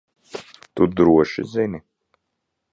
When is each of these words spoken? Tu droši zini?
Tu 0.73 0.87
droši 0.95 1.47
zini? 1.53 1.85